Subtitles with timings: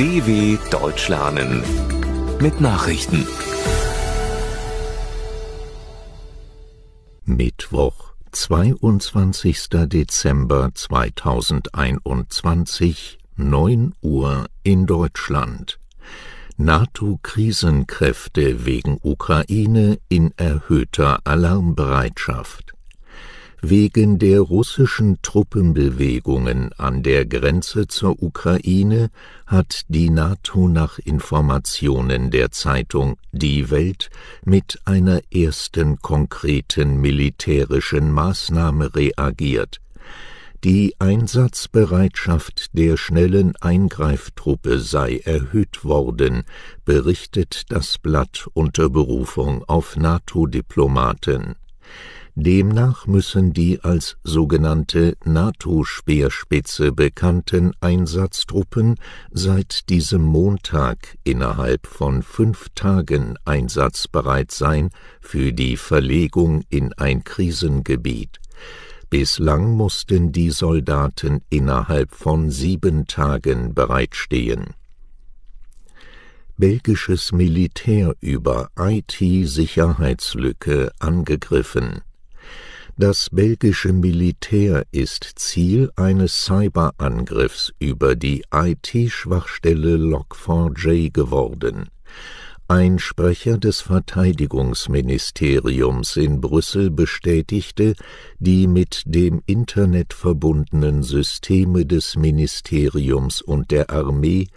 [0.00, 1.62] DW Deutsch lernen
[2.40, 3.26] mit Nachrichten.
[7.26, 9.68] Mittwoch, 22.
[9.68, 15.78] Dezember 2021, 9 Uhr in Deutschland.
[16.56, 22.72] NATO-Krisenkräfte wegen Ukraine in erhöhter Alarmbereitschaft.
[23.62, 29.10] Wegen der russischen Truppenbewegungen an der Grenze zur Ukraine
[29.46, 34.08] hat die NATO nach Informationen der Zeitung Die Welt
[34.46, 39.80] mit einer ersten konkreten militärischen Maßnahme reagiert.
[40.64, 46.44] Die Einsatzbereitschaft der schnellen Eingreiftruppe sei erhöht worden,
[46.86, 51.56] berichtet das Blatt unter Berufung auf NATO-Diplomaten.
[52.34, 58.96] Demnach müssen die als sogenannte NATO-Speerspitze bekannten Einsatztruppen
[59.32, 64.90] seit diesem Montag innerhalb von fünf Tagen einsatzbereit sein
[65.20, 68.40] für die Verlegung in ein Krisengebiet.
[69.10, 74.74] Bislang mussten die Soldaten innerhalb von sieben Tagen bereitstehen.
[76.56, 82.02] Belgisches Militär über IT-Sicherheitslücke angegriffen.
[83.02, 91.88] Das belgische Militär ist Ziel eines Cyberangriffs über die IT-Schwachstelle Log4j geworden.
[92.68, 97.94] Ein Sprecher des Verteidigungsministeriums in Brüssel bestätigte,
[98.38, 104.48] die mit dem Internet verbundenen Systeme des Ministeriums und der Armee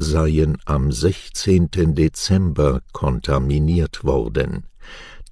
[0.00, 1.94] seien am 16.
[1.94, 4.66] Dezember kontaminiert worden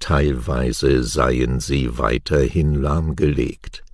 [0.01, 3.85] teilweise seien sie weiterhin lahmgelegt.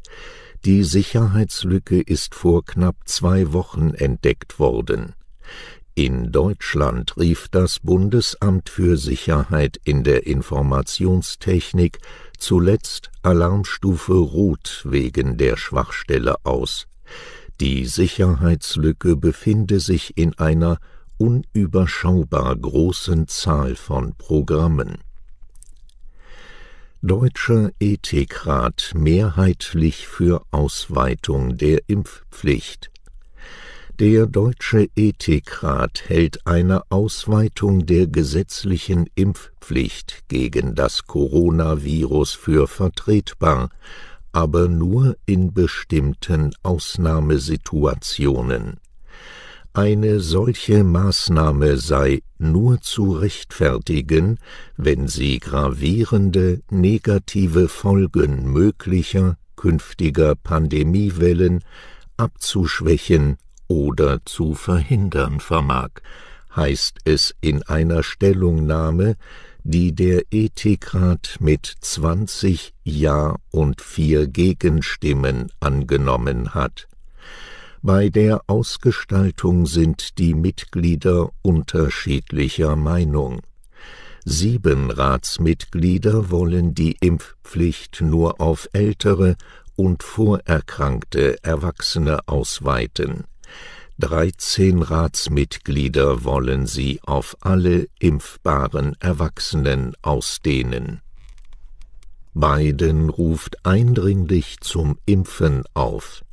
[0.65, 5.13] Die Sicherheitslücke ist vor knapp zwei Wochen entdeckt worden.
[5.93, 11.99] In Deutschland rief das Bundesamt für Sicherheit in der Informationstechnik
[12.37, 16.87] zuletzt Alarmstufe Rot wegen der Schwachstelle aus.
[17.59, 20.77] Die Sicherheitslücke befinde sich in einer
[21.17, 24.99] unüberschaubar großen Zahl von Programmen.
[27.03, 32.89] Deutscher Ethikrat mehrheitlich für Ausweitung der Impfpflicht.
[33.99, 43.69] Der Deutsche Ethikrat hält eine Ausweitung der gesetzlichen Impfpflicht gegen das Coronavirus für vertretbar,
[44.31, 48.79] aber nur in bestimmten Ausnahmesituationen.
[49.77, 54.39] Eine solche Maßnahme sei nur zu rechtfertigen,
[54.75, 61.63] wenn sie gravierende negative Folgen möglicher künftiger Pandemiewellen
[62.17, 63.37] abzuschwächen
[63.67, 65.91] oder zu verhindern vermag,
[66.55, 69.15] heißt es in einer Stellungnahme,
[69.63, 76.87] die der Ethikrat mit zwanzig Ja und vier Gegenstimmen angenommen hat.
[77.87, 83.39] Bei der Ausgestaltung sind die Mitglieder unterschiedlicher Meinung.
[84.25, 89.37] Sieben Ratsmitglieder wollen die Impfpflicht nur auf ältere
[89.77, 93.23] und vorerkrankte Erwachsene ausweiten.
[93.97, 100.99] Dreizehn Ratsmitglieder wollen sie auf alle impfbaren Erwachsenen ausdehnen.
[102.33, 106.25] Biden ruft eindringlich zum Impfen auf.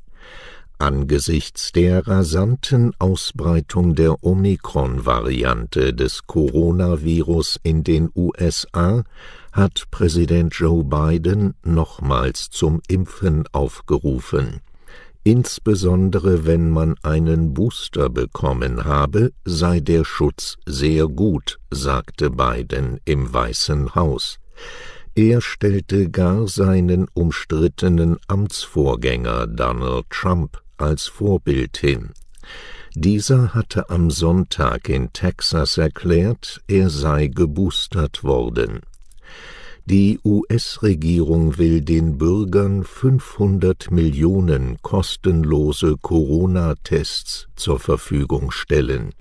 [0.78, 9.04] Angesichts der rasanten Ausbreitung der Omikron-Variante des Coronavirus in den USA
[9.52, 14.62] hat Präsident Joe Biden nochmals zum Impfen aufgerufen.
[15.22, 23.32] Insbesondere wenn man einen Booster bekommen habe, sei der Schutz sehr gut, sagte Biden im
[23.32, 24.38] Weißen Haus.
[25.14, 32.12] Er stellte gar seinen umstrittenen Amtsvorgänger Donald Trump als Vorbild hin.
[32.94, 38.80] Dieser hatte am Sonntag in Texas erklärt, er sei geboostert worden.
[39.86, 49.12] Die US-Regierung will den Bürgern 500 Millionen kostenlose Corona-Tests zur Verfügung stellen.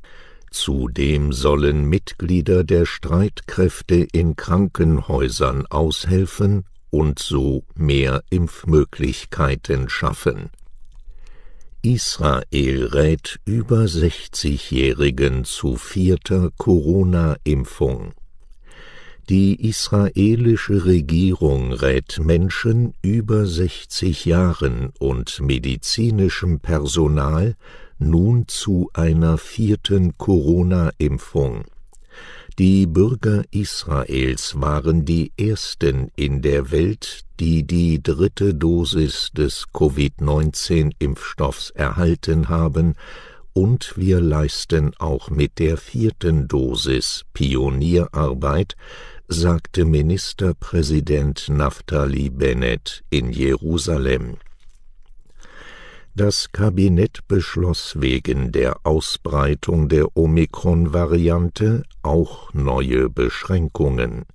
[0.51, 10.51] Zudem sollen Mitglieder der Streitkräfte in Krankenhäusern aushelfen und so mehr Impfmöglichkeiten schaffen.
[11.85, 18.13] Israel rät über 60-Jährigen zu vierter Corona-Impfung.
[19.27, 27.57] Die israelische Regierung rät Menschen über 60 Jahren und medizinischem Personal
[27.99, 31.65] nun zu einer vierten Corona-Impfung.
[32.59, 41.71] Die Bürger Israels waren die ersten in der Welt, die die dritte Dosis des Covid-19-Impfstoffs
[41.71, 42.93] erhalten haben,
[43.53, 48.75] und wir leisten auch mit der vierten Dosis Pionierarbeit,
[49.27, 54.37] sagte Ministerpräsident Naftali Bennett in Jerusalem.
[56.15, 64.25] Das Kabinett beschloss wegen der Ausbreitung der Omikron-Variante auch neue Beschränkungen.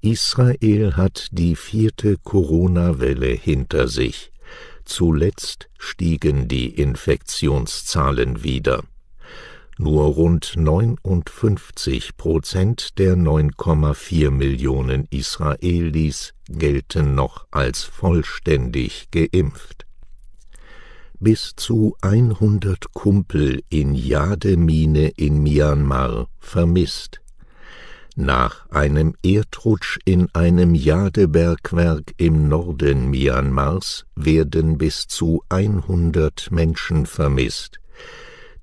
[0.00, 4.32] Israel hat die vierte Corona-Welle hinter sich.
[4.86, 8.82] Zuletzt stiegen die Infektionszahlen wieder.
[9.76, 19.86] Nur rund 59 Prozent der 9,4 Millionen Israelis gelten noch als vollständig geimpft
[21.20, 27.20] bis zu 100 Kumpel in Jademine in Myanmar vermisst.
[28.18, 37.78] Nach einem Erdrutsch in einem Jadebergwerk im Norden Myanmars werden bis zu 100 Menschen vermisst.